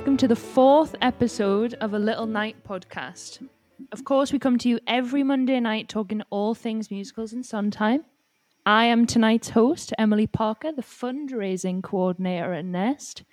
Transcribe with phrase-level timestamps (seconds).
[0.00, 3.46] welcome to the fourth episode of a Little Night podcast.
[3.92, 8.06] Of course, we come to you every Monday night talking all things musicals and Sondheim.
[8.64, 13.24] I am tonight's host, Emily Parker, the fundraising coordinator at NESST.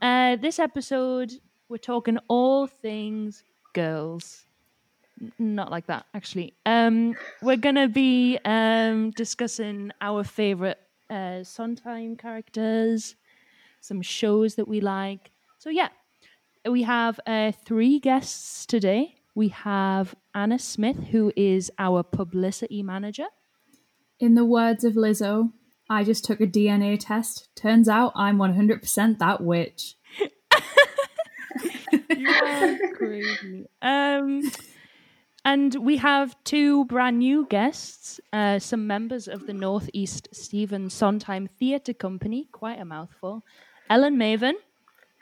[0.00, 1.32] Uh, this episode,
[1.68, 3.42] we're talking all things
[3.72, 4.46] girls.
[5.40, 6.54] Not like that, actually.
[6.64, 10.78] Um, we're going to be um, discussing our favorite
[11.10, 13.16] uh, Sondheim characters,
[13.80, 15.32] some shows that we like.
[15.66, 15.88] So, yeah,
[16.70, 19.16] we have uh, three guests today.
[19.34, 23.26] We have Anna Smith, who is our publicity manager.
[24.20, 25.50] In the words of Lizzo,
[25.90, 27.48] I just took a DNA test.
[27.56, 29.96] Turns out I'm 100% that witch.
[32.16, 33.66] you are crazy.
[33.82, 34.48] Um,
[35.44, 41.48] and we have two brand new guests, uh, some members of the Northeast Stephen Sondheim
[41.48, 43.42] Theatre Company, quite a mouthful.
[43.90, 44.54] Ellen Mavin.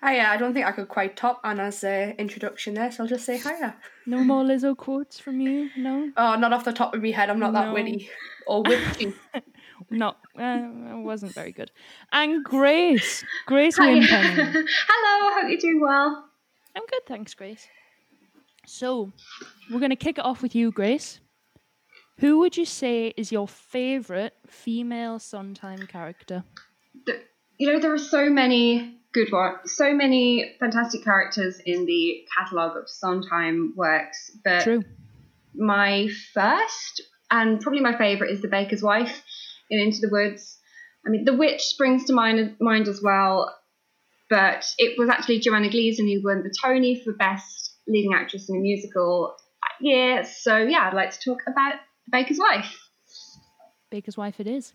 [0.07, 3.25] Hiya, I don't think I could quite top Anna's uh, introduction there, so I'll just
[3.25, 3.75] say hiya.
[4.07, 5.71] No more Lizzo quotes from you?
[5.79, 6.11] No?
[6.17, 7.61] Oh, not off the top of my head, I'm not No.
[7.63, 8.09] that witty
[8.47, 9.15] or witty.
[9.91, 11.71] No, uh, it wasn't very good.
[12.13, 13.25] And Grace.
[13.47, 13.93] Grace Hi.
[13.93, 14.35] Winpenny.
[14.89, 16.29] Hello, hope you're doing well.
[16.77, 17.67] I'm good, thanks, Grace.
[18.67, 19.13] So,
[19.71, 21.21] we're going to kick it off with you, Grace.
[22.19, 26.45] Who would you say is your favourite female Sondheim character?
[27.07, 27.23] Th-
[27.59, 32.77] You know, there are so many good ones, so many fantastic characters in the catalogue
[32.77, 34.83] of Sondheim works, but True.
[35.55, 39.23] my first and probably my favourite is The Baker's Wife
[39.71, 40.59] in Into the Woods.
[41.07, 43.55] I mean, The Witch springs to mind, mind as well,
[44.29, 48.57] but it was actually Joanna Gleason who won the Tony for Best Leading Actress in
[48.57, 50.25] a Musical that year.
[50.25, 51.75] So, yeah, I'd like to talk about
[52.07, 52.77] The Baker's Wife.
[53.91, 54.73] Baker's wife it is.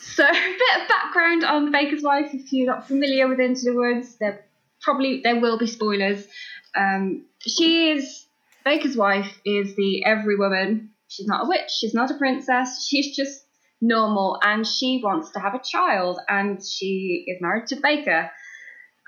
[0.00, 2.30] So, a bit of background on the Baker's Wife.
[2.32, 4.44] If you're not familiar with Into the Woods, there
[4.80, 6.26] probably there will be spoilers.
[6.74, 8.26] Um, she is
[8.64, 10.90] Baker's wife is the every woman.
[11.08, 11.70] She's not a witch.
[11.70, 12.86] She's not a princess.
[12.88, 13.44] She's just
[13.80, 18.30] normal, and she wants to have a child, and she is married to Baker.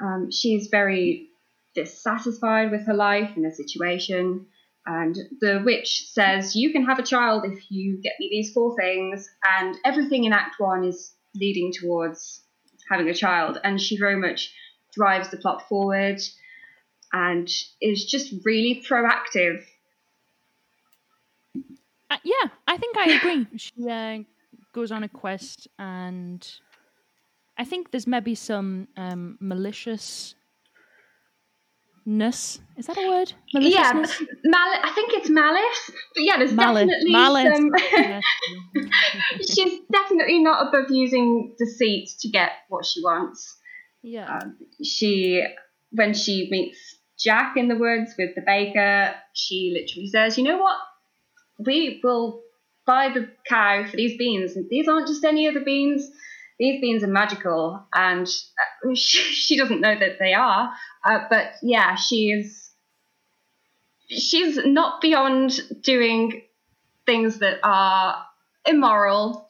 [0.01, 1.29] Um, she's very
[1.75, 4.47] dissatisfied with her life and her situation.
[4.93, 8.75] And the witch says, You can have a child if you get me these four
[8.75, 9.31] things.
[9.49, 12.43] And everything in Act One is leading towards
[12.91, 13.61] having a child.
[13.63, 14.53] And she very much
[14.93, 16.21] drives the plot forward
[17.13, 17.49] and
[17.81, 19.63] is just really proactive.
[21.55, 23.47] Uh, yeah, I think I agree.
[23.57, 24.19] she uh,
[24.73, 26.45] goes on a quest, and
[27.57, 29.39] I think there's maybe some um,
[32.11, 32.61] maliciousness.
[32.77, 33.33] Is that a word?
[33.53, 35.91] Yeah, mal- I think it's malice.
[36.15, 36.87] But yeah, there's Malice.
[36.89, 37.57] definitely Malice.
[37.57, 37.71] some.
[39.55, 43.59] She's definitely not above using deceit to get what she wants.
[44.03, 44.39] yeah.
[44.39, 45.45] Um, she,
[45.93, 46.79] when she meets
[47.19, 50.79] Jack in the woods with the baker, she literally says, "You know what?
[51.59, 52.43] We will
[52.87, 56.11] buy the cow for these beans, and these aren't just any other beans.
[56.61, 60.73] These beans are magical." And uh, she, she doesn't know that they are,
[61.05, 62.69] uh, but yeah, she is.
[64.09, 66.43] She's not beyond doing
[67.07, 68.25] things that are
[68.67, 69.49] immoral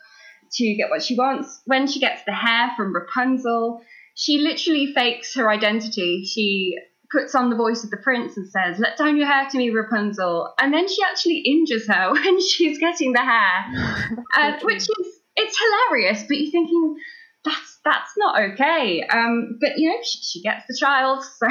[0.53, 1.61] to get what she wants.
[1.65, 3.83] When she gets the hair from Rapunzel,
[4.15, 6.25] she literally fakes her identity.
[6.25, 6.77] She
[7.11, 9.71] puts on the voice of the prince and says, Let down your hair to me,
[9.71, 10.53] Rapunzel.
[10.61, 15.59] And then she actually injures her when she's getting the hair, uh, which is it's
[15.59, 16.25] hilarious.
[16.29, 16.97] But you're thinking
[17.45, 19.03] that's that's not okay.
[19.03, 21.47] Um, but you know she, she gets the child, so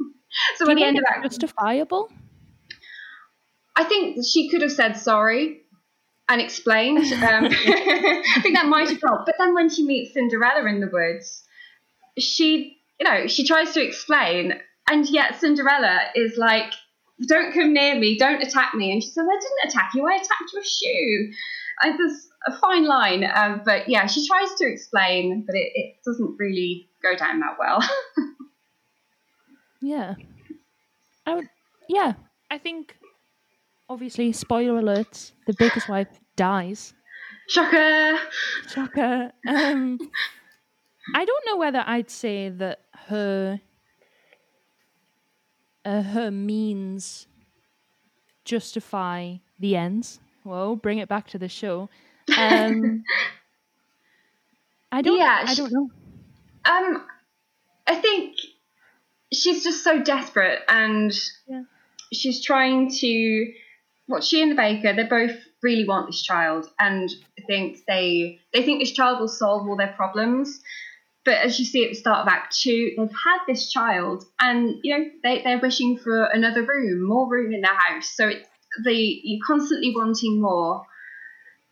[0.56, 2.10] so at the end of that, justifiable?
[3.76, 5.62] I think she could have said sorry
[6.28, 7.12] and explained.
[7.12, 9.26] Um, I think that might have helped.
[9.26, 11.42] But then when she meets Cinderella in the woods,
[12.18, 14.54] she, you know, she tries to explain,
[14.88, 16.72] and yet Cinderella is like,
[17.26, 20.06] "Don't come near me, don't attack me." And she says, "I didn't attack you.
[20.06, 21.32] I attacked your shoe."
[21.82, 25.96] I there's a fine line, um, but yeah, she tries to explain, but it, it
[26.04, 27.82] doesn't really go down that well.
[29.84, 30.14] Yeah.
[31.26, 31.48] I would,
[31.90, 32.14] yeah,
[32.50, 32.96] I think
[33.90, 36.94] obviously spoiler alerts, the baker's wife dies.
[37.48, 38.18] Shocker.
[38.66, 39.32] Shocker.
[39.46, 39.98] Um
[41.14, 43.60] I don't know whether I'd say that her
[45.84, 47.26] uh, her means
[48.46, 50.18] justify the ends.
[50.44, 51.90] Whoa, bring it back to the show.
[52.36, 53.04] Um
[54.92, 55.90] I don't Yeah, I don't know.
[56.66, 57.04] Um,
[57.86, 58.36] I think
[59.32, 61.12] she's just so desperate, and
[61.46, 61.64] Yeah.
[62.12, 63.52] she's trying to.
[64.06, 68.38] What she and the baker, they both really want this child, and I think they
[68.52, 70.60] they think this child will solve all their problems.
[71.24, 74.76] but as you see at the start of Act Two, they've had this child, and
[74.82, 78.10] you know they they're wishing for another room, more room in their house.
[78.14, 78.46] So it's
[78.84, 78.94] the
[79.24, 80.84] you're constantly wanting more.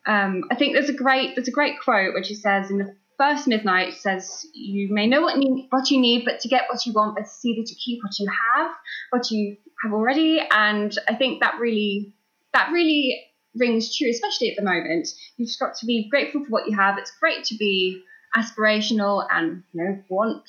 [0.06, 2.96] Um, I think there's a great there's a great quote which he says in the
[3.19, 6.84] first midnight says you may know what you what you need, but to get what
[6.87, 8.26] you want, to see that you keep what you
[8.56, 8.72] have,
[9.10, 10.40] what you have already.
[10.50, 12.14] And I think that really
[12.52, 13.22] that really
[13.54, 15.08] rings true, especially at the moment.
[15.37, 16.99] You've just got to be grateful for what you have.
[16.99, 18.02] It's great to be
[18.37, 20.49] aspirational and you know want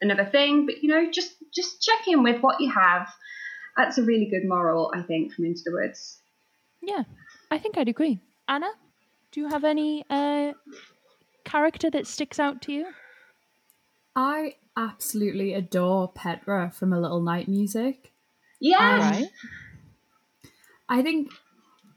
[0.00, 3.08] another thing, but you know just just check in with what you have.
[3.76, 6.18] That's a really good moral, I think, from Into the Woods.
[6.82, 7.04] Yeah,
[7.50, 8.18] I think I'd agree.
[8.48, 8.68] Anna,
[9.32, 10.52] do you have any uh,
[11.44, 12.86] character that sticks out to you?
[14.16, 18.12] I absolutely adore Petra from A Little Night Music.
[18.60, 19.28] Yeah, Right.
[20.88, 21.30] I think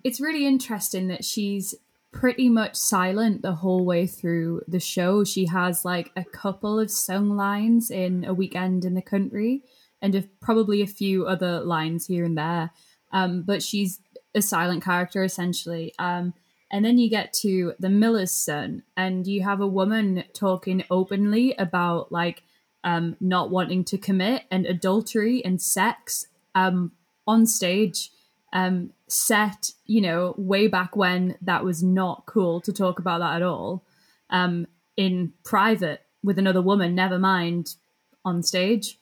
[0.04, 1.74] it's really interesting that she's
[2.12, 5.24] pretty much silent the whole way through the show.
[5.24, 9.64] She has like a couple of sung lines in A Weekend in the Country
[10.02, 12.70] and a, probably a few other lines here and there.
[13.12, 14.00] Um, but she's
[14.36, 15.94] a silent character essentially.
[15.98, 16.36] Um,
[16.72, 21.54] and then you get to The Miller's Son, and you have a woman talking openly
[21.58, 22.44] about like
[22.84, 26.92] um, not wanting to commit and adultery and sex um,
[27.26, 28.12] on stage
[28.54, 33.38] um, set, you know, way back when that was not cool to talk about that
[33.38, 33.84] at all.
[34.30, 37.76] Um, in private with another woman, never mind
[38.24, 39.00] on stage.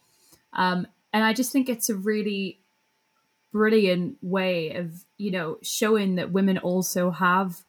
[0.54, 2.60] Um, and I just think it's a really
[3.52, 7.63] brilliant way of, you know, showing that women also have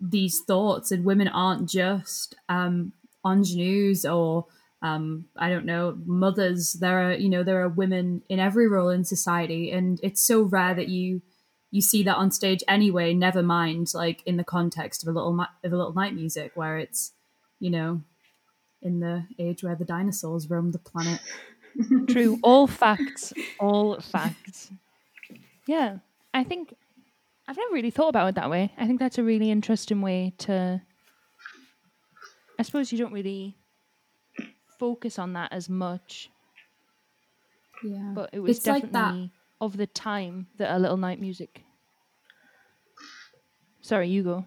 [0.00, 2.92] these thoughts and women aren't just um,
[3.24, 4.46] ingenues or
[4.80, 6.74] um, I don't know, mothers.
[6.74, 10.42] There are, you know, there are women in every role in society, and it's so
[10.42, 11.22] rare that you
[11.70, 13.14] you see that on stage anyway.
[13.14, 16.78] Never mind, like in the context of a little of a little night music, where
[16.78, 17.12] it's,
[17.60, 18.02] you know,
[18.82, 21.20] in the age where the dinosaurs roamed the planet.
[22.06, 22.38] True.
[22.42, 23.32] All facts.
[23.58, 24.70] All facts.
[25.66, 25.98] Yeah.
[26.34, 26.74] I think
[27.46, 28.72] I've never really thought about it that way.
[28.78, 30.80] I think that's a really interesting way to.
[32.58, 33.58] I suppose you don't really
[34.78, 36.30] focus on that as much,
[37.82, 41.20] Yeah, but it was It's like definitely that- of the time that a little night
[41.20, 41.64] music.
[43.82, 44.46] Sorry, you go.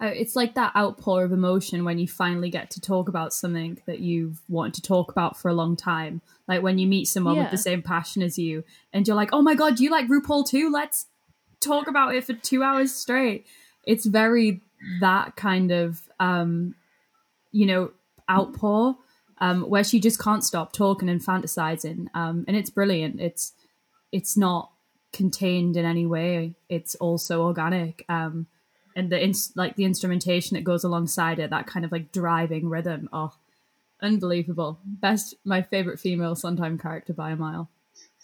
[0.00, 3.78] Uh, it's like that outpour of emotion when you finally get to talk about something
[3.86, 6.20] that you've wanted to talk about for a long time.
[6.48, 9.40] Like when you meet someone with the same passion as you, and you're like, "Oh
[9.40, 10.70] my god, you like RuPaul too?
[10.70, 11.06] Let's
[11.60, 13.46] talk about it for two hours straight."
[13.84, 14.60] It's very
[15.00, 16.74] that kind of, um,
[17.52, 17.92] you know,
[18.28, 18.96] outpour
[19.38, 23.20] um, where she just can't stop talking and fantasizing, um, and it's brilliant.
[23.20, 23.52] It's
[24.12, 24.70] it's not
[25.12, 26.54] contained in any way.
[26.68, 28.04] It's also organic.
[28.08, 28.48] Um,
[28.96, 32.68] and the ins- like the instrumentation that goes alongside it, that kind of like driving
[32.68, 33.08] rhythm.
[33.12, 33.32] Oh,
[34.00, 34.78] unbelievable!
[34.84, 37.70] Best, my favorite female Sondheim character by a mile.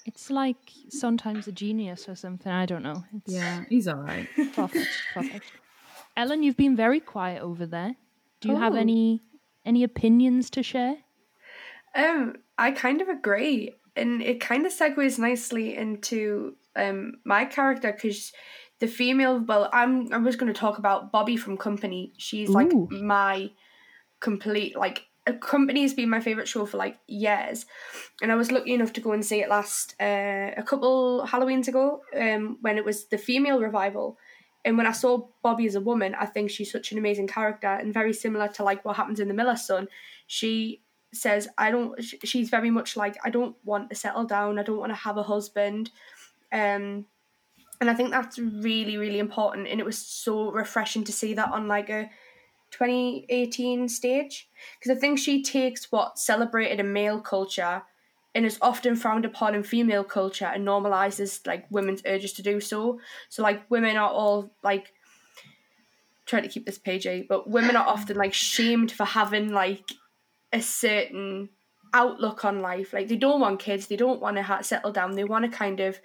[0.06, 0.56] It's like
[0.88, 2.50] sometimes a genius or something.
[2.50, 3.05] I don't know.
[3.14, 4.28] It's Yeah, he's all right.
[4.55, 4.88] perfect.
[5.14, 5.52] perfect.
[6.17, 7.96] Ellen, you've been very quiet over there.
[8.40, 8.78] Do you have Oh.
[8.78, 9.20] any
[9.64, 10.96] any opinions to share?
[11.94, 17.92] Um, I kind of agree, and it kind of segues nicely into um my character
[17.92, 18.33] because
[18.80, 19.38] the female.
[19.40, 22.12] Well, I'm I was going to talk about Bobby from Company.
[22.16, 22.88] She's like Ooh.
[22.90, 23.50] my
[24.20, 25.06] complete like.
[25.26, 27.66] A company has been my favorite show for like years,
[28.22, 31.68] and I was lucky enough to go and see it last uh, a couple Halloweens
[31.68, 34.16] ago um, when it was the female revival.
[34.64, 37.68] And when I saw Bobby as a woman, I think she's such an amazing character
[37.68, 39.88] and very similar to like what happens in The Miller's Son.
[40.26, 40.82] She
[41.12, 44.58] says, I don't, she's very much like, I don't want to settle down.
[44.58, 45.90] I don't want to have a husband.
[46.52, 47.06] Um,
[47.80, 49.66] and I think that's really, really important.
[49.66, 52.10] And it was so refreshing to see that on like a
[52.72, 54.49] 2018 stage.
[54.78, 57.82] Because I think she takes what celebrated in male culture
[58.34, 62.60] and is often frowned upon in female culture and normalizes like women's urges to do
[62.60, 63.00] so.
[63.30, 64.92] So like women are all like
[66.26, 69.90] trying to keep this PG, but women are often like shamed for having like
[70.52, 71.49] a certain
[71.92, 72.92] outlook on life.
[72.92, 75.56] Like they don't want kids, they don't want to ha- settle down, they want to
[75.56, 75.99] kind of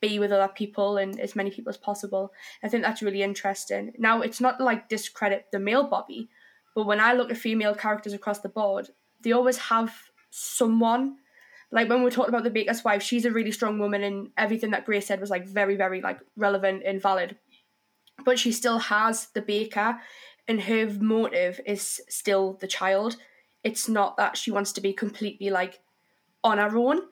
[0.00, 2.32] be with other people and as many people as possible.
[2.62, 3.92] I think that's really interesting.
[3.98, 6.28] Now it's not like discredit the male Bobby,
[6.74, 8.90] but when I look at female characters across the board,
[9.22, 9.94] they always have
[10.30, 11.16] someone
[11.72, 14.70] like when we talked about the baker's wife, she's a really strong woman, and everything
[14.72, 17.36] that Grace said was like very, very like relevant and valid.
[18.24, 20.00] But she still has the baker,
[20.48, 23.16] and her motive is still the child.
[23.62, 25.80] It's not that she wants to be completely like
[26.42, 27.02] on her own.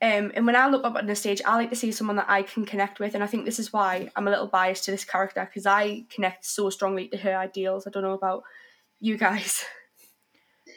[0.00, 2.30] Um, and when I look up on the stage, I like to see someone that
[2.30, 4.90] I can connect with, and I think this is why I'm a little biased to
[4.92, 7.86] this character because I connect so strongly to her ideals.
[7.86, 8.44] I don't know about
[9.00, 9.64] you guys.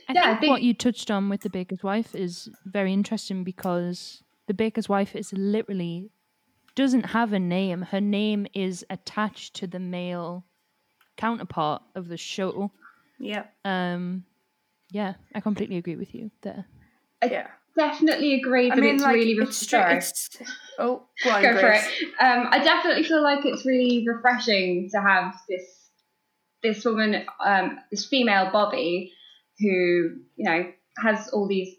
[0.09, 2.91] I, Yeah, I think think- what you touched on with the baker's wife is very
[2.93, 6.09] interesting because the baker's wife is literally
[6.73, 7.83] doesn't have a name.
[7.83, 10.45] Her name is attached to the male
[11.17, 12.71] counterpart of the show.
[13.19, 13.43] Yeah.
[13.65, 14.23] Um,
[14.89, 16.65] yeah, I completely agree with you there.
[17.23, 17.47] Yeah.
[17.77, 19.97] Definitely agree that I mean, it's like, really it's, sorry.
[19.97, 20.29] it's
[20.77, 21.83] Oh, go on, Go for it.
[22.19, 25.63] Um, I definitely feel like it's really refreshing to have this
[26.63, 29.13] this woman, um, this female Bobby,
[29.59, 29.67] who
[30.35, 31.75] you know has all these.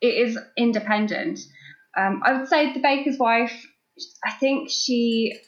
[0.00, 1.40] It is independent.
[1.96, 3.66] Um, I would say the baker's wife.
[4.24, 5.38] I think she.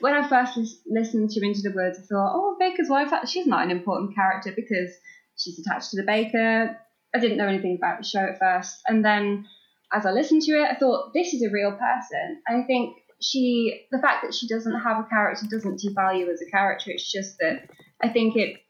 [0.00, 3.10] When I first listened to Into the Woods, I thought, "Oh, baker's wife.
[3.26, 4.90] She's not an important character because
[5.36, 6.78] she's attached to the baker."
[7.16, 9.46] I didn't know anything about the show at first, and then
[9.92, 12.42] as I listened to it, I thought this is a real person.
[12.46, 16.50] I think she, the fact that she doesn't have a character doesn't devalue as a
[16.50, 16.90] character.
[16.90, 17.70] It's just that
[18.02, 18.60] I think it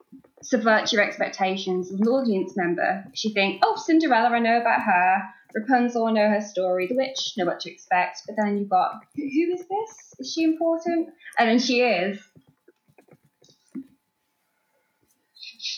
[0.43, 3.05] subverts your expectations as an audience member.
[3.15, 5.23] You think, oh, Cinderella, I know about her.
[5.55, 6.87] Rapunzel, I know her story.
[6.87, 8.23] The Witch, know what to expect.
[8.27, 10.15] But then you've got, who is this?
[10.19, 11.09] Is she important?
[11.39, 12.21] And then she is.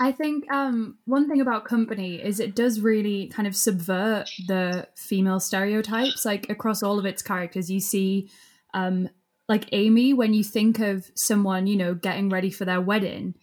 [0.01, 4.87] I think um, one thing about Company is it does really kind of subvert the
[4.97, 6.25] female stereotypes.
[6.25, 8.31] Like across all of its characters, you see,
[8.75, 9.09] um,
[9.49, 13.35] like Amy, when you think of someone, you know, getting ready for their wedding,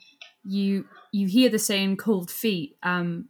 [0.43, 3.27] you you hear the saying "cold feet," um,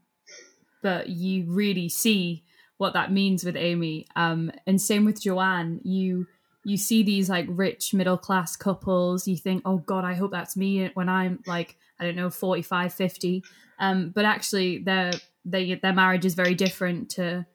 [0.84, 2.44] but you really see
[2.78, 4.06] what that means with Amy.
[4.16, 5.80] Um, and same with Joanne.
[5.84, 6.28] You
[6.64, 9.28] you see these like rich middle class couples.
[9.28, 12.94] You think, oh God, I hope that's me when I'm like I don't know 45,
[12.94, 13.44] 50.
[13.80, 15.12] Um, but actually, their
[15.44, 17.46] they, their marriage is very different to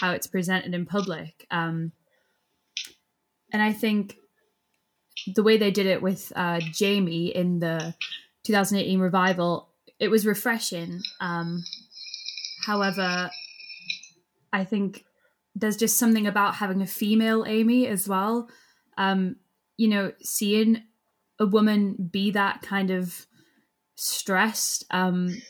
[0.00, 1.46] how it's presented in public.
[1.50, 1.92] Um,
[3.52, 4.16] and I think
[5.34, 7.94] the way they did it with uh, Jamie in the
[8.44, 11.00] 2018 revival, it was refreshing.
[11.20, 11.64] Um,
[12.66, 13.30] however,
[14.52, 15.04] I think
[15.54, 18.48] there's just something about having a female Amy as well.
[18.96, 19.36] Um,
[19.76, 20.82] you know, seeing
[21.40, 23.26] a woman be that kind of
[23.98, 25.42] stressed um,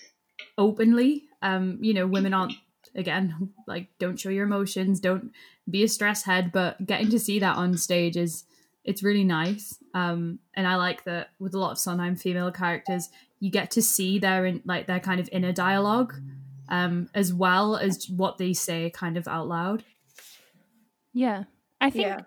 [0.57, 1.25] openly.
[1.43, 2.55] Um, you know, women aren't
[2.95, 5.31] again like don't show your emotions, don't
[5.71, 8.45] be a stress head, but getting to see that on stage is
[8.85, 9.79] it's really nice.
[9.95, 13.83] Um, and I like that with a lot of Sondheim female characters, you get to
[13.83, 16.15] see their in like their kind of inner dialogue,
[16.69, 19.85] um, as well as what they say kind of out loud.
[21.13, 21.45] Yeah,
[21.81, 22.21] I think Yeah.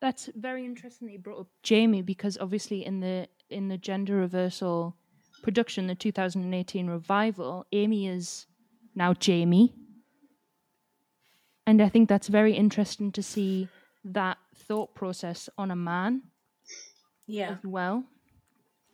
[0.00, 4.16] that's very interesting that you brought up Jamie because obviously in the in the gender
[4.16, 4.96] reversal
[5.42, 8.46] production, the 2018 revival, Amy is
[8.94, 9.74] now Jamie,
[11.66, 13.68] and I think that's very interesting to see
[14.04, 16.22] that thought process on a man
[17.26, 17.50] Yeah.
[17.52, 18.04] as well.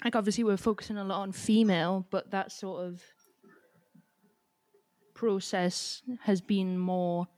[0.05, 3.03] Like obviously we're focusing a lot on female, but that sort of
[5.15, 7.29] process has been more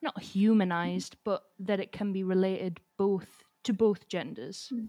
[0.00, 4.70] not humanized, but that it can be related both to both genders.
[4.72, 4.88] Mm.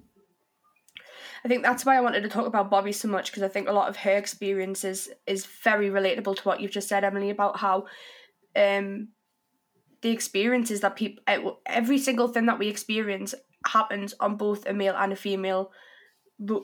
[1.43, 3.67] I think that's why I wanted to talk about Bobby so much because I think
[3.67, 7.57] a lot of her experiences is very relatable to what you've just said, Emily, about
[7.57, 7.85] how
[8.55, 9.09] um,
[10.01, 11.23] the experiences that people,
[11.65, 13.35] every single thing that we experience
[13.67, 15.71] happens on both a male and a female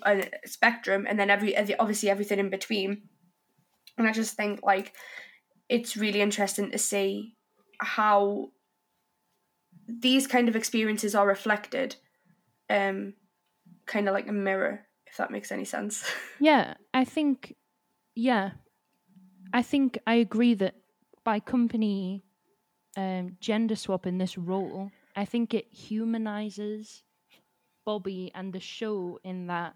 [0.03, 3.03] uh, spectrum, and then every- obviously everything in between.
[3.97, 4.93] And I just think like
[5.69, 7.35] it's really interesting to see
[7.79, 8.49] how
[9.87, 11.95] these kind of experiences are reflected
[12.69, 13.13] um
[13.85, 16.03] kind of like a mirror if that makes any sense
[16.39, 17.55] Yeah, I think
[18.15, 18.51] yeah.
[19.53, 20.75] I think I agree that
[21.23, 22.23] by company
[22.97, 27.03] um, gender swap in this role, I think it humanizes
[27.85, 29.75] Bobby and the show in that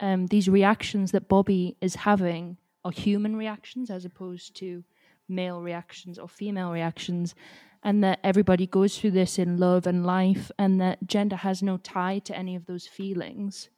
[0.00, 4.84] um, these reactions that Bobby is having are human reactions as opposed to
[5.28, 7.34] male reactions or female reactions,
[7.82, 11.76] and that everybody goes through this in love and life, and that gender has no
[11.76, 13.68] tie to any of those feelings.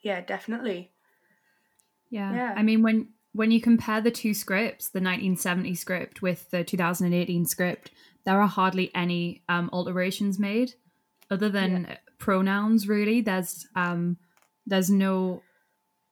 [0.00, 0.90] yeah definitely
[2.10, 2.34] Yeah.
[2.34, 2.54] Yeah.
[2.56, 7.46] I mean, when when you compare the two scripts, the 1970 script with the 2018
[7.46, 7.90] script,
[8.24, 10.74] there are hardly any um, alterations made,
[11.30, 12.86] other than pronouns.
[12.86, 14.18] Really, there's um,
[14.66, 15.42] there's no,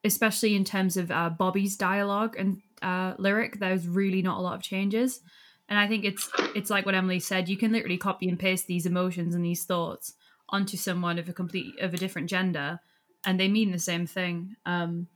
[0.03, 3.59] especially in terms of uh, Bobby's dialogue and uh, lyric.
[3.59, 5.21] There's really not a lot of changes,
[5.69, 7.49] and I think it's it's like what Emily said.
[7.49, 10.13] You can literally copy and paste these emotions and these thoughts
[10.49, 12.79] onto someone of a complete of a different gender,
[13.25, 14.55] and they mean the same thing.
[14.65, 15.07] Um,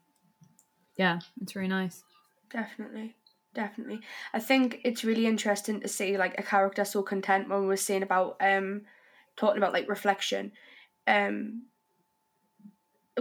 [0.97, 2.03] yeah, it's very nice.
[2.51, 3.15] definitely
[3.53, 4.01] definitely
[4.33, 7.77] i think it's really interesting to see like a character so content when we were
[7.77, 8.81] saying about um
[9.37, 10.51] talking about like reflection
[11.07, 11.63] um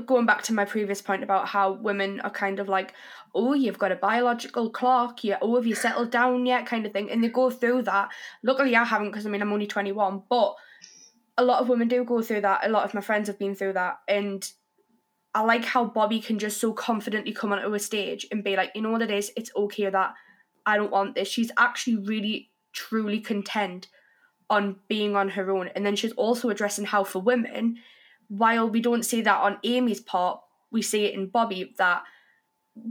[0.07, 2.95] going back to my previous point about how women are kind of like,
[3.35, 6.93] oh, you've got a biological clock, yeah, oh, have you settled down yet, kind of
[6.93, 8.09] thing, and they go through that.
[8.43, 10.55] Luckily, I haven't because I mean I'm only 21, but
[11.37, 12.67] a lot of women do go through that.
[12.67, 14.49] A lot of my friends have been through that, and
[15.35, 18.73] I like how Bobby can just so confidently come onto a stage and be like,
[18.75, 20.15] you know what it is, it's okay that
[20.67, 21.29] I don't want this.
[21.29, 23.89] She's actually really truly content
[24.51, 27.79] on being on her own, and then she's also addressing how for women
[28.29, 30.41] while we don't see that on Amy's part,
[30.71, 32.03] we see it in Bobby that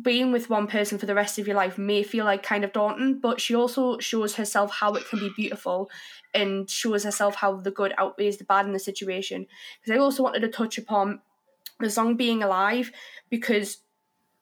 [0.01, 2.71] being with one person for the rest of your life may feel like kind of
[2.71, 5.89] daunting, but she also shows herself how it can be beautiful
[6.33, 9.45] and shows herself how the good outweighs the bad in the situation.
[9.81, 11.19] Because I also wanted to touch upon
[11.79, 12.91] the song Being Alive
[13.29, 13.79] because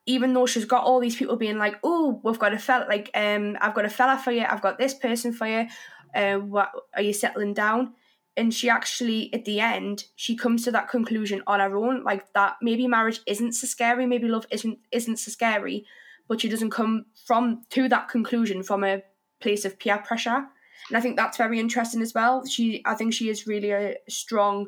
[0.05, 3.09] even though she's got all these people being like, oh, we've got a fella, like,
[3.15, 5.67] um, I've got a fella for you, I've got this person for you,
[6.13, 7.93] uh, what are you settling down?
[8.37, 12.31] And she actually at the end she comes to that conclusion on her own like
[12.33, 15.85] that maybe marriage isn't so scary maybe love isn't isn't so scary
[16.31, 19.03] but she doesn't come from to that conclusion from a
[19.41, 20.47] place of peer pressure.
[20.87, 22.45] And i think that's very interesting as well.
[22.45, 24.67] She i think she is really a strong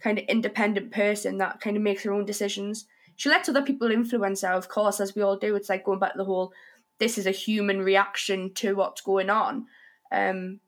[0.00, 2.86] kind of independent person that kind of makes her own decisions.
[3.14, 5.54] She lets other people influence her of course as we all do.
[5.54, 6.52] It's like going back to the whole
[6.98, 9.66] this is a human reaction to what's going on.
[10.10, 10.58] Um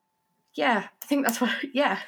[0.55, 1.99] yeah i think that's what yeah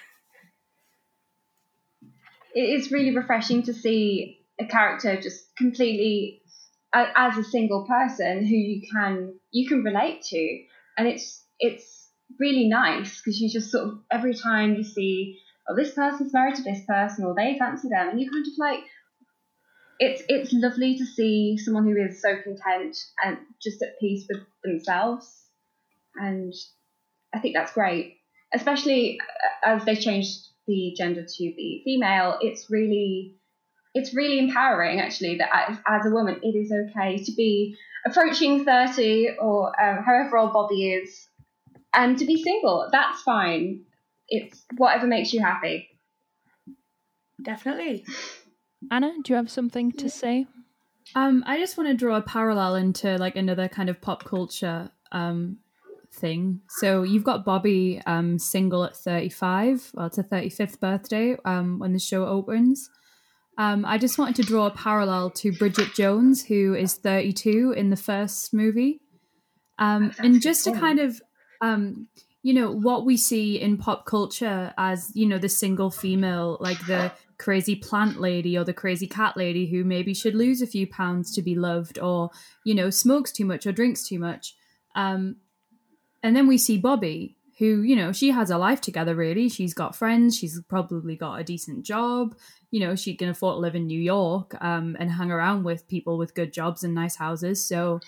[2.58, 6.42] it is really refreshing to see a character just completely
[6.92, 10.64] uh, as a single person who you can you can relate to,
[10.96, 12.08] and it's it's
[12.40, 15.38] really nice because you just sort of every time you see
[15.68, 18.52] oh this person's married to this person or they fancy them, and you kind of
[18.58, 18.80] like
[20.00, 24.42] it's it's lovely to see someone who is so content and just at peace with
[24.64, 25.44] themselves,
[26.16, 26.52] and
[27.32, 28.16] I think that's great,
[28.52, 29.20] especially
[29.64, 33.34] uh, as they changed the gender to be female, it's really
[33.94, 37.74] it's really empowering actually that as, as a woman it is okay to be
[38.06, 41.26] approaching 30 or um, however old Bobby is
[41.92, 42.88] and to be single.
[42.92, 43.84] That's fine.
[44.28, 45.88] It's whatever makes you happy.
[47.42, 48.04] Definitely.
[48.90, 50.46] Anna, do you have something to say?
[51.14, 54.90] Um, I just want to draw a parallel into like another kind of pop culture
[55.10, 55.58] um,
[56.12, 56.60] thing.
[56.68, 59.90] So you've got Bobby um, single at 35.
[59.94, 62.90] Well, it's her 35th birthday um, when the show opens.
[63.58, 67.90] Um, I just wanted to draw a parallel to Bridget Jones, who is 32 in
[67.90, 69.00] the first movie.
[69.78, 71.20] Um, and just to kind of,
[71.60, 72.08] um,
[72.42, 76.78] you know, what we see in pop culture as, you know, the single female, like
[76.86, 80.86] the crazy plant lady or the crazy cat lady who maybe should lose a few
[80.86, 82.30] pounds to be loved or,
[82.64, 84.54] you know, smokes too much or drinks too much.
[86.22, 89.48] And then we see Bobby, who, you know, she has a life together, really.
[89.48, 90.36] She's got friends.
[90.36, 92.36] She's probably got a decent job.
[92.70, 95.88] You know, she can afford to live in New York um, and hang around with
[95.88, 97.66] people with good jobs and nice houses.
[97.66, 98.00] So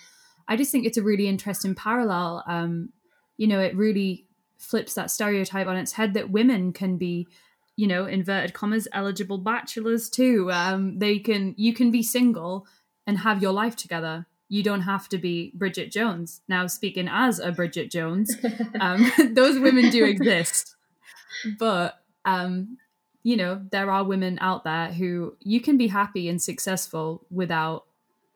[0.47, 2.43] I just think it's a really interesting parallel.
[2.47, 2.89] Um,
[3.37, 4.25] you know, it really
[4.57, 7.27] flips that stereotype on its head that women can be
[7.75, 12.67] you know inverted commas eligible bachelors too um they can you can be single
[13.07, 16.41] and have your life together you don't have to be Bridget Jones.
[16.49, 18.35] Now, speaking as a Bridget Jones,
[18.81, 20.75] um, those women do exist.
[21.57, 22.77] But, um,
[23.23, 27.85] you know, there are women out there who you can be happy and successful without,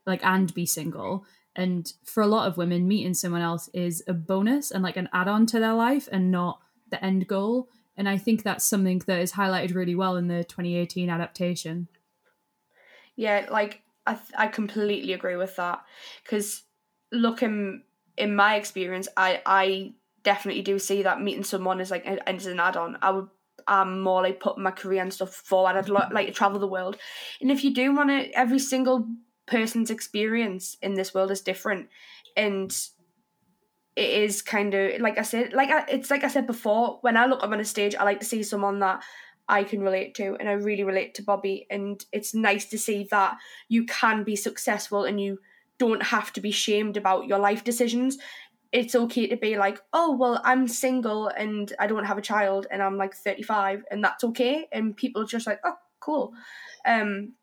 [0.06, 1.26] like, and be single.
[1.54, 5.10] And for a lot of women, meeting someone else is a bonus and like an
[5.12, 6.60] add on to their life and not
[6.92, 7.68] the end goal.
[7.98, 11.90] And I think that's something that is highlighted really well in the 2018 adaptation.
[13.18, 15.84] Yeah, like I I completely agree with that
[16.24, 16.64] because
[17.12, 17.84] looking
[18.18, 22.60] in my experience, I I definitely do see that meeting someone is like as an
[22.60, 22.98] add on.
[23.02, 23.28] I would
[23.68, 25.76] I'm more like putting my career and stuff forward.
[25.76, 26.98] I'd lo- like to travel the world,
[27.42, 29.08] and if you do want to, every single
[29.48, 31.90] person's experience in this world is different,
[32.36, 32.76] and
[33.96, 37.00] it is kind of like I said, like I, it's like I said before.
[37.02, 39.04] When I look up on a stage, I like to see someone that
[39.48, 41.68] I can relate to, and I really relate to Bobby.
[41.70, 43.38] And it's nice to see that
[43.70, 45.40] you can be successful and you
[45.78, 48.18] don't have to be shamed about your life decisions.
[48.72, 52.68] It's okay to be like, oh, well, I'm single and I don't have a child
[52.72, 54.68] and I'm like 35, and that's okay.
[54.72, 56.34] And people just like, oh, cool.
[56.86, 57.34] Um,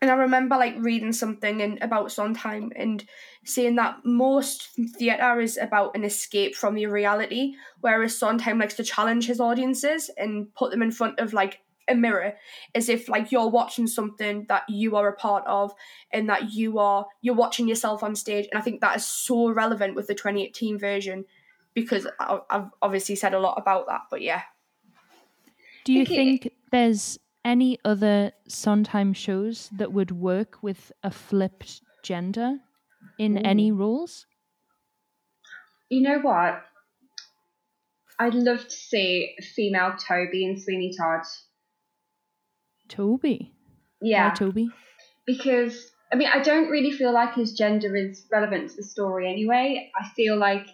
[0.00, 3.04] and I remember like reading something in, about Sondheim and
[3.44, 8.84] saying that most theatre is about an escape from your reality, whereas Sondheim likes to
[8.84, 12.34] challenge his audiences and put them in front of like a mirror
[12.74, 15.72] as if like you're watching something that you are a part of
[16.12, 18.46] and that you are you're watching yourself on stage.
[18.52, 21.24] And i think that is so relevant with the 2018 version
[21.72, 24.42] because i've obviously said a lot about that but yeah.
[25.84, 32.58] Do you think there's any other Sondheim shows that would work with a flipped gender
[33.18, 34.26] in any roles?
[35.88, 36.62] You know what?
[38.18, 41.24] I'd love to see female Toby in Sweeney Todd.
[42.88, 43.52] Toby.
[44.02, 44.28] Yeah.
[44.28, 44.68] Why Toby?
[45.28, 49.30] because I mean I don't really feel like his gender is relevant to the story
[49.30, 49.92] anyway.
[49.94, 50.66] I feel like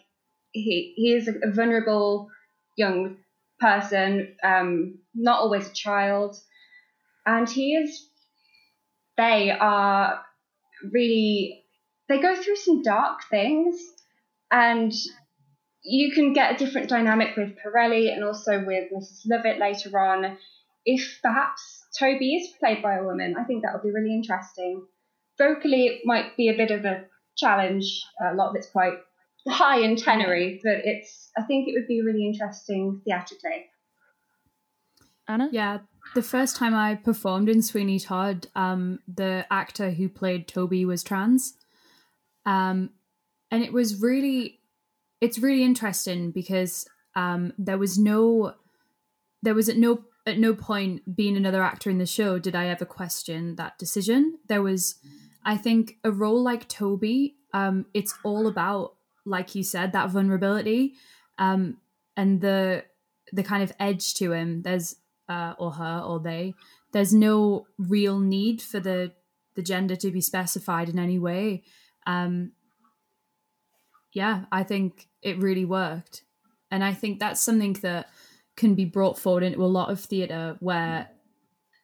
[0.52, 2.30] he he is a, a vulnerable
[2.76, 3.16] young
[3.60, 6.36] person, um, not always a child,
[7.26, 8.08] and he is.
[9.16, 10.20] They are
[10.92, 11.64] really
[12.08, 13.76] they go through some dark things,
[14.50, 14.92] and
[15.82, 19.22] you can get a different dynamic with Pirelli and also with Mrs.
[19.26, 20.36] Lovett later on.
[20.84, 24.86] If perhaps Toby is played by a woman, I think that would be really interesting.
[25.38, 27.04] Vocally, it might be a bit of a
[27.36, 28.04] challenge.
[28.20, 28.94] A lot of it's quite
[29.48, 31.30] high and tenory, but it's.
[31.36, 33.66] I think it would be really interesting theatrically.
[35.26, 35.48] Anna?
[35.50, 35.78] Yeah,
[36.14, 41.02] the first time I performed in Sweeney Todd, um, the actor who played Toby was
[41.02, 41.54] trans,
[42.46, 42.90] um,
[43.50, 44.60] and it was really,
[45.20, 46.86] it's really interesting because
[47.16, 48.54] um, there was no,
[49.42, 52.68] there was at no at no point being another actor in the show did I
[52.68, 54.38] ever question that decision.
[54.48, 54.96] There was,
[55.44, 57.36] I think, a role like Toby.
[57.52, 58.94] Um, it's all about,
[59.26, 60.94] like you said, that vulnerability,
[61.38, 61.78] um,
[62.16, 62.84] and the
[63.32, 64.62] the kind of edge to him.
[64.62, 64.96] There's
[65.28, 66.54] uh, or her or they.
[66.92, 69.12] There's no real need for the
[69.54, 71.62] the gender to be specified in any way.
[72.06, 72.52] Um,
[74.12, 76.22] yeah, I think it really worked,
[76.70, 78.08] and I think that's something that
[78.56, 81.08] can be brought forward into a lot of theatre where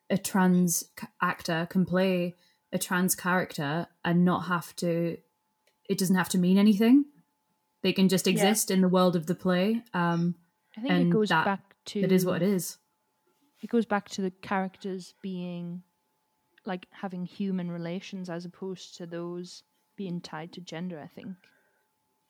[0.09, 0.85] a trans
[1.21, 2.35] actor can play
[2.73, 5.17] a trans character and not have to.
[5.89, 7.05] It doesn't have to mean anything.
[7.83, 9.83] They can just exist in the world of the play.
[9.95, 10.37] Um,
[10.77, 12.77] I think it goes that- back to it is what it is.
[13.61, 15.83] It goes back to the characters being
[16.67, 19.63] like having human relations as opposed to those
[19.97, 21.35] being tied to gender, I think.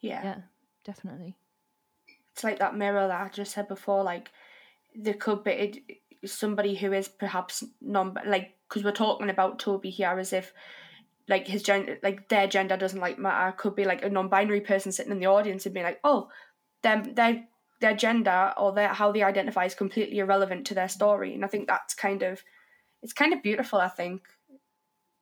[0.01, 0.23] Yeah.
[0.25, 0.37] Yeah,
[0.85, 1.37] definitely.
[2.33, 4.03] It's like that mirror that I just said before.
[4.03, 4.31] Like
[4.95, 9.91] there could be it, somebody who is perhaps non like because we're talking about Toby
[9.91, 10.53] here as if
[11.29, 13.53] like his gender like their gender doesn't like matter.
[13.57, 16.29] Could be like a non-binary person sitting in the audience and being like, oh,
[16.83, 17.45] them their
[17.81, 21.35] their gender or their how they identify is completely irrelevant to their story.
[21.35, 22.43] And I think that's kind of
[23.03, 23.81] it's kind of beautiful.
[23.81, 24.23] I think.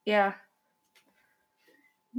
[0.05, 0.33] Yeah.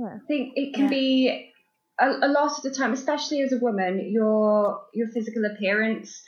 [0.03, 0.91] I think it can Yeah.
[0.91, 1.53] be
[1.99, 6.23] a, a lot of the time, especially as a woman, your your physical appearance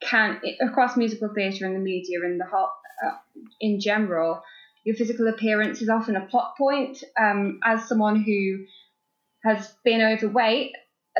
[0.00, 2.70] can across musical theatre and the media and the whole
[3.04, 3.16] uh,
[3.60, 4.42] in general,
[4.84, 7.02] your physical appearance is often a plot point.
[7.18, 8.64] Um, as someone who
[9.44, 10.72] has been overweight,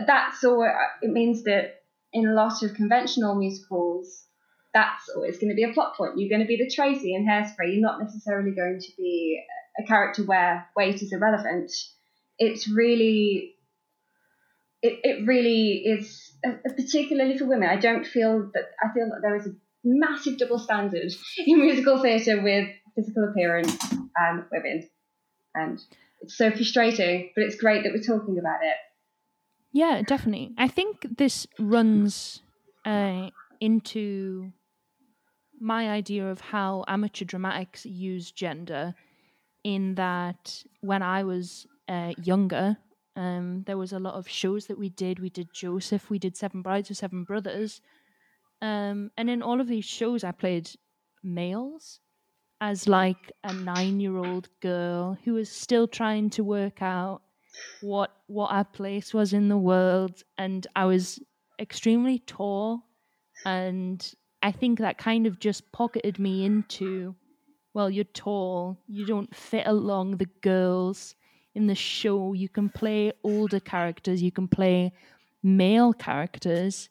[0.06, 0.68] that's all.
[1.00, 1.81] It means that
[2.12, 4.26] in a lot of conventional musicals,
[4.74, 6.12] that's always going to be a plot point.
[6.16, 7.72] You're going to be the Tracy in Hairspray.
[7.72, 9.42] You're not necessarily going to be
[9.78, 11.70] a character where weight is irrelevant.
[12.38, 13.54] It's really,
[14.82, 17.68] it, it really is, uh, particularly for women.
[17.68, 21.12] I don't feel that, I feel that there is a massive double standard
[21.46, 23.76] in musical theatre with physical appearance
[24.16, 24.88] and women.
[25.54, 25.78] And
[26.20, 28.76] it's so frustrating, but it's great that we're talking about it.
[29.72, 30.54] Yeah, definitely.
[30.58, 32.42] I think this runs
[32.84, 33.30] uh,
[33.60, 34.52] into
[35.60, 38.94] my idea of how amateur dramatics use gender.
[39.64, 42.78] In that, when I was uh, younger,
[43.16, 45.20] um, there was a lot of shows that we did.
[45.20, 47.80] We did Joseph, we did Seven Brides or Seven Brothers,
[48.62, 50.70] um, and in all of these shows, I played
[51.22, 52.00] males
[52.60, 57.22] as like a nine-year-old girl who was still trying to work out
[57.80, 61.20] what what our place was in the world and I was
[61.58, 62.84] extremely tall
[63.44, 67.16] and I think that kind of just pocketed me into
[67.74, 71.14] well you're tall you don't fit along the girls
[71.54, 74.92] in the show you can play older characters you can play
[75.42, 76.88] male characters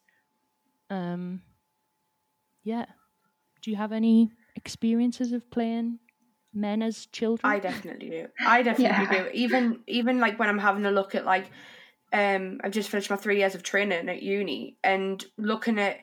[0.89, 1.41] um
[2.63, 2.86] yeah.
[3.62, 6.00] Do you have any experiences of playing
[6.53, 8.27] men as children I definitely do.
[8.45, 9.23] I definitely Yeah.
[9.23, 9.29] do.
[9.33, 11.49] Even even like when I'm having a look at like
[12.13, 15.97] um I've just finished my three years of training at uni and looking at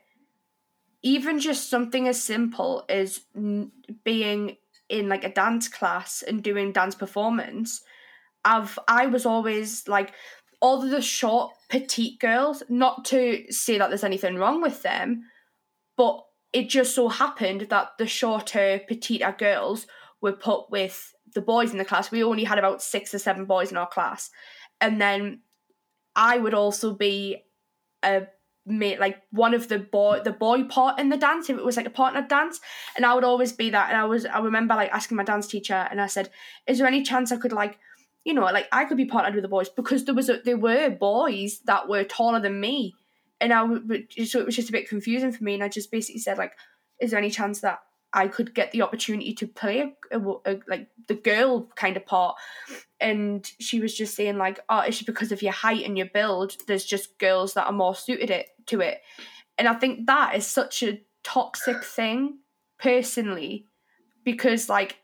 [1.02, 3.70] even just something as simple as n-
[4.04, 4.56] being
[4.88, 7.82] in like a dance class and doing dance performance.
[8.44, 10.12] I've I was always like
[10.60, 15.22] all the short petite girls, not to say that there's anything wrong with them,
[15.96, 19.86] but it just so happened that the shorter petite girls
[20.20, 22.10] were put with the boys in the class.
[22.10, 24.30] We only had about six or seven boys in our class.
[24.80, 25.42] And then
[26.16, 27.44] I would also be
[28.02, 28.26] a
[28.66, 31.76] made like one of the boy the boy part in the dance if it was
[31.76, 32.60] like a partner dance.
[32.96, 33.90] And I would always be that.
[33.90, 36.30] And I was I remember like asking my dance teacher and I said
[36.66, 37.78] is there any chance I could like
[38.24, 39.68] you know like I could be partnered with the boys?
[39.68, 42.94] Because there was a, there were boys that were taller than me.
[43.40, 45.54] And I would so it was just a bit confusing for me.
[45.54, 46.52] And I just basically said like
[47.00, 47.78] is there any chance that
[48.12, 52.06] I could get the opportunity to play a, a, a, like the girl kind of
[52.06, 52.36] part.
[53.00, 56.56] And she was just saying like, oh, it's because of your height and your build.
[56.66, 59.02] There's just girls that are more suited it to it.
[59.58, 62.38] And I think that is such a toxic thing,
[62.78, 63.66] personally,
[64.24, 64.96] because like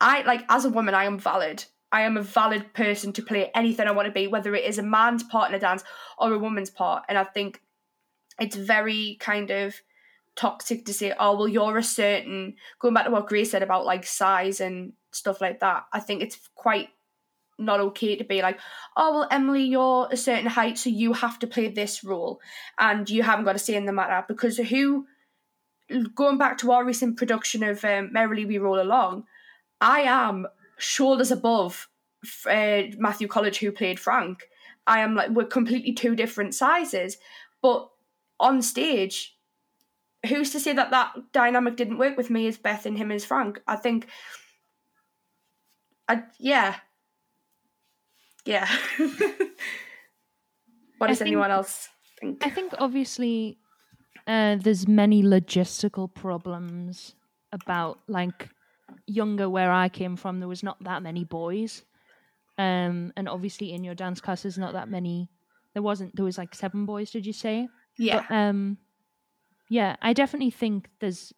[0.00, 1.64] I like as a woman, I am valid.
[1.90, 4.78] I am a valid person to play anything I want to be, whether it is
[4.78, 5.84] a man's part in a dance
[6.18, 7.04] or a woman's part.
[7.08, 7.60] And I think
[8.38, 9.74] it's very kind of
[10.36, 13.86] toxic to say, oh, well, you're a certain, going back to what Grace said about
[13.86, 16.88] like size and stuff like that, I think it's quite
[17.58, 18.58] not okay to be like,
[18.96, 22.40] oh, well, Emily, you're a certain height, so you have to play this role
[22.78, 24.24] and you haven't got a say in the matter.
[24.26, 25.06] Because who,
[26.14, 29.24] going back to our recent production of um, Merrily We Roll Along,
[29.80, 30.46] I am
[30.78, 31.88] shoulders above
[32.46, 34.48] uh, Matthew College, who played Frank.
[34.86, 37.18] I am like, we're completely two different sizes.
[37.62, 37.88] But
[38.40, 39.33] on stage,
[40.26, 43.24] who's to say that that dynamic didn't work with me as Beth and him as
[43.24, 43.60] Frank?
[43.66, 44.06] I think,
[46.08, 46.76] I yeah,
[48.44, 48.68] yeah.
[50.98, 51.88] what does think, anyone else
[52.20, 52.46] think?
[52.46, 53.58] I think obviously
[54.26, 57.14] uh, there's many logistical problems
[57.52, 58.48] about like
[59.06, 60.40] younger where I came from.
[60.40, 61.84] There was not that many boys,
[62.58, 65.28] um, and obviously in your dance class there's not that many.
[65.72, 66.14] There wasn't.
[66.16, 67.10] There was like seven boys.
[67.10, 67.68] Did you say?
[67.98, 68.24] Yeah.
[68.28, 68.78] But, um,
[69.68, 71.32] yeah, I definitely think there's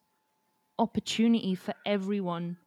[0.79, 2.57] opportunity for everyone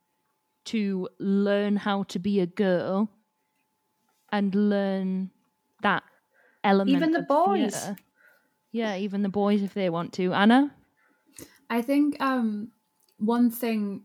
[0.66, 3.10] to learn how to be a girl
[4.32, 5.30] and learn
[5.82, 6.02] that
[6.62, 6.96] element.
[6.96, 7.74] Even the boys.
[7.74, 7.96] Theater.
[8.72, 10.32] Yeah, even the boys if they want to.
[10.32, 10.72] Anna?
[11.68, 12.68] I think um,
[13.18, 14.02] one thing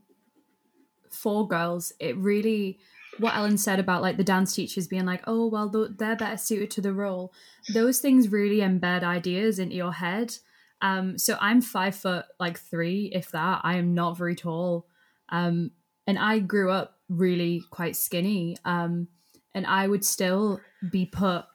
[1.10, 2.80] for girls, it really
[3.18, 6.72] what Ellen said about like the dance teachers being like, oh well, they're better suited
[6.72, 7.34] to the role.
[7.74, 10.38] Those things really embed ideas into your head,
[10.86, 13.62] um, so I'm five foot like three, if that.
[13.64, 14.86] I am not very tall.
[15.30, 15.72] Um,
[16.06, 18.56] and I grew up really quite skinny.
[18.66, 19.08] Um,
[19.56, 21.46] and I would still be put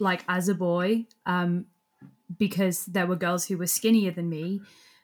[0.00, 1.66] like as a boy, um,
[2.38, 4.62] because there were girls who were skinnier than me.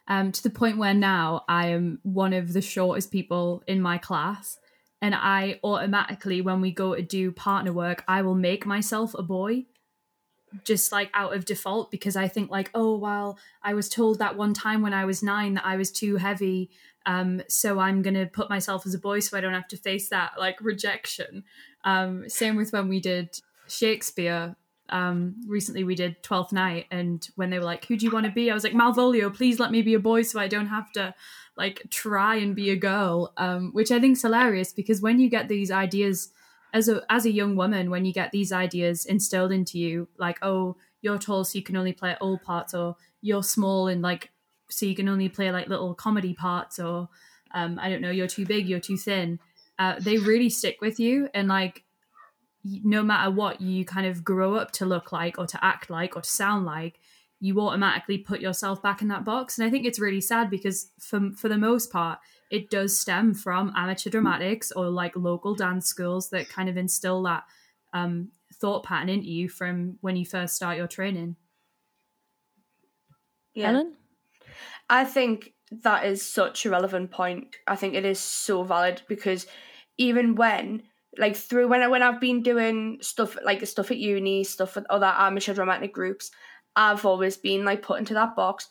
[0.08, 3.98] Um, to the point where now I am one of the shortest people in my
[3.98, 4.56] class.
[5.02, 9.22] And I automatically, when we go to do partner work, I will make myself a
[9.22, 9.66] boy
[10.62, 14.36] just like out of default because I think like, oh well, I was told that
[14.36, 16.70] one time when I was nine that I was too heavy.
[17.06, 20.08] Um, so I'm gonna put myself as a boy so I don't have to face
[20.10, 21.44] that like rejection.
[21.84, 24.56] Um, same with when we did Shakespeare.
[24.90, 28.26] Um, recently we did Twelfth Night, and when they were like, "Who do you want
[28.26, 29.34] to be?" I was like, Malvolio.
[29.34, 31.14] Please let me be a boy so I don't have to
[31.56, 33.32] like try and be a girl.
[33.36, 36.30] Um, which I think is hilarious because when you get these ideas
[36.74, 40.38] as a as a young woman when you get these ideas instilled into you like
[40.42, 44.30] oh you're tall so you can only play all parts or you're small and like
[44.68, 47.08] so you can only play like little comedy parts or
[47.54, 49.38] um, i don't know you're too big you're too thin
[49.78, 51.84] uh, they really stick with you and like
[52.64, 56.16] no matter what you kind of grow up to look like or to act like
[56.16, 56.98] or to sound like
[57.40, 60.90] you automatically put yourself back in that box and i think it's really sad because
[60.98, 62.18] for, for the most part
[62.54, 67.24] it does stem from amateur dramatics or like local dance schools that kind of instill
[67.24, 67.42] that
[67.92, 71.34] um, thought pattern into you from when you first start your training.
[73.54, 73.70] Yeah.
[73.70, 73.96] Ellen?
[74.88, 77.56] I think that is such a relevant point.
[77.66, 79.48] I think it is so valid because
[79.98, 80.84] even when
[81.18, 84.86] like through when I when I've been doing stuff like stuff at uni, stuff with
[84.90, 86.30] other amateur dramatic groups,
[86.76, 88.68] I've always been like put into that box.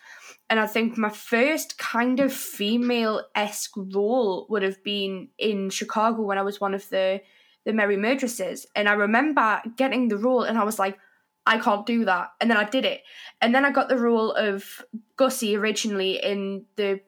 [0.50, 6.22] And I think my first kind of female esque role would have been in Chicago
[6.22, 7.22] when I was one of the
[7.66, 8.66] the Merry Murderesses.
[8.76, 11.00] And I remember getting the role and I was like,
[11.46, 12.32] I can't do that.
[12.40, 13.04] And then I did it.
[13.42, 14.84] And then I got the role of
[15.16, 17.02] Gussie originally in the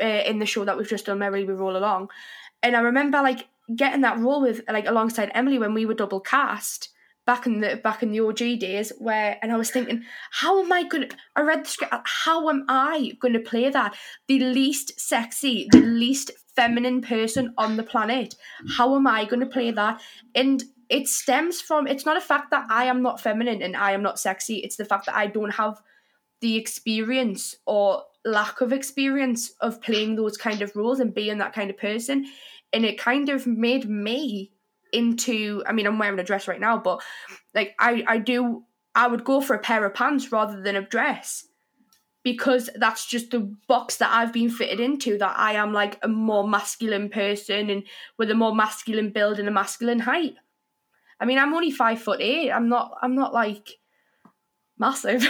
[0.00, 2.08] uh, in the show that we've just done, Merrily We Roll Along.
[2.62, 6.20] And I remember like getting that role with like alongside Emily when we were double
[6.20, 6.90] cast
[7.28, 10.72] back in the back in the OG days where and I was thinking, how am
[10.72, 13.94] I gonna I read the script how am I gonna play that?
[14.28, 18.34] The least sexy, the least feminine person on the planet.
[18.78, 20.00] How am I gonna play that?
[20.34, 23.92] And it stems from it's not a fact that I am not feminine and I
[23.92, 25.82] am not sexy, it's the fact that I don't have
[26.40, 31.52] the experience or lack of experience of playing those kind of roles and being that
[31.52, 32.24] kind of person.
[32.72, 34.52] And it kind of made me
[34.92, 37.02] into I mean I'm wearing a dress right now, but
[37.54, 40.82] like I I do I would go for a pair of pants rather than a
[40.82, 41.46] dress
[42.24, 46.08] because that's just the box that I've been fitted into that I am like a
[46.08, 47.84] more masculine person and
[48.18, 50.34] with a more masculine build and a masculine height.
[51.20, 52.50] I mean, I'm only five foot eight.
[52.50, 52.92] I'm not.
[53.02, 53.78] I'm not like
[54.78, 55.26] massive.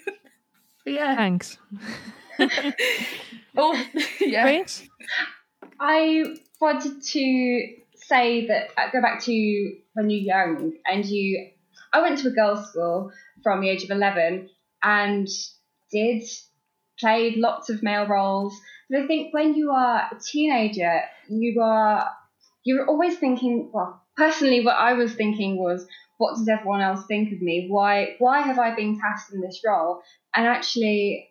[0.86, 1.16] yeah.
[1.16, 1.58] Thanks.
[3.56, 3.84] oh,
[4.20, 4.42] yeah.
[4.42, 4.88] Great.
[5.80, 7.68] I wanted to
[8.08, 11.50] say that uh, go back to when you're young and you.
[11.92, 14.50] I went to a girls' school from the age of eleven
[14.82, 15.28] and
[15.90, 16.22] did
[16.98, 18.58] played lots of male roles.
[18.90, 22.10] But I think when you are a teenager, you are
[22.64, 23.70] you're always thinking.
[23.72, 25.86] Well, personally, what I was thinking was,
[26.18, 27.66] what does everyone else think of me?
[27.68, 30.02] Why why have I been cast in this role?
[30.34, 31.28] And actually,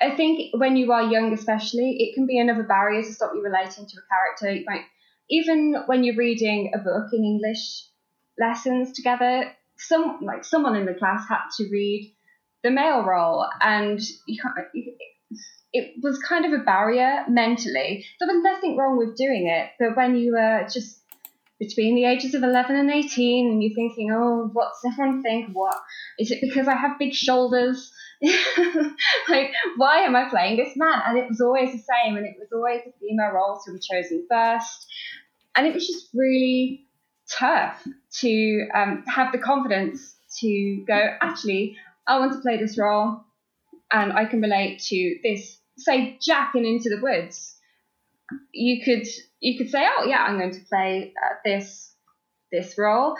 [0.00, 3.42] I think when you are young, especially, it can be another barrier to stop you
[3.42, 4.64] relating to a character.
[4.70, 4.82] Like
[5.30, 7.86] even when you're reading a book in English
[8.38, 12.14] lessons together, some like someone in the class had to read
[12.62, 14.00] the male role, and
[15.72, 18.04] it was kind of a barrier mentally.
[18.20, 21.02] There was nothing wrong with doing it, but when you were just
[21.58, 25.76] between the ages of 11 and 18 and you're thinking oh what's everyone think what
[26.18, 27.92] is it because i have big shoulders
[29.28, 31.02] like why am i playing this man?
[31.06, 33.78] And it was always the same and it was always the female roles who were
[33.78, 34.86] chosen first.
[35.54, 36.86] And it was just really
[37.28, 37.86] tough
[38.20, 43.20] to um, have the confidence to go actually i want to play this role
[43.92, 45.58] and i can relate to this.
[45.78, 47.56] Say jack in into the woods.
[48.52, 49.06] You could
[49.40, 51.94] you could say, oh yeah, I'm going to play uh, this
[52.50, 53.16] this role,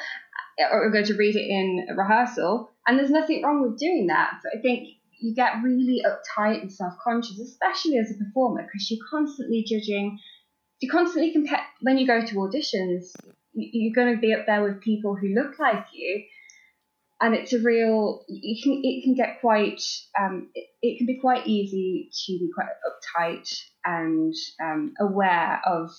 [0.71, 4.41] or I'm going to read it in rehearsal, and there's nothing wrong with doing that.
[4.43, 4.89] But I think
[5.21, 10.19] you get really uptight and self-conscious, especially as a performer, because you're constantly judging.
[10.81, 13.13] you're constantly compare when you go to auditions.
[13.55, 16.25] You're going to be up there with people who look like you,
[17.21, 18.25] and it's a real.
[18.29, 19.83] You can it can get quite.
[20.19, 23.49] Um, it, it can be quite easy to be quite uptight
[23.85, 25.91] and um, aware of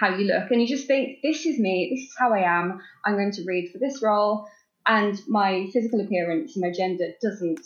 [0.00, 2.80] how you look and you just think this is me this is how i am
[3.04, 4.46] i'm going to read for this role
[4.86, 7.60] and my physical appearance and my gender doesn't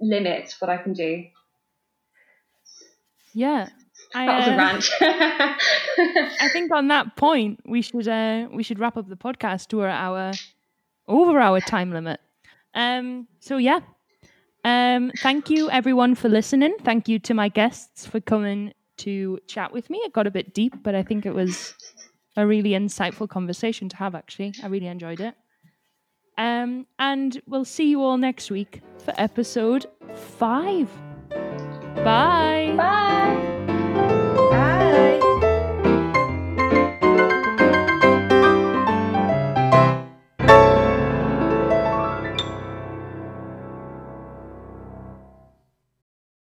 [0.00, 1.24] limit what i can do
[3.32, 3.68] Yeah.
[4.14, 4.90] I, that was a uh, rant
[6.40, 9.72] I think on that point we should uh, we should wrap up the podcast.
[9.72, 10.32] We're our
[11.06, 12.18] over our time limit.
[12.74, 13.28] Um.
[13.38, 13.80] So yeah.
[14.64, 15.12] Um.
[15.18, 16.74] Thank you everyone for listening.
[16.82, 19.98] Thank you to my guests for coming to chat with me.
[19.98, 21.74] It got a bit deep, but I think it was
[22.36, 24.14] a really insightful conversation to have.
[24.16, 25.34] Actually, I really enjoyed it.
[26.40, 26.86] Um.
[26.98, 29.86] And we'll see you all next week for episode
[30.38, 30.88] five.
[32.04, 32.74] Bye.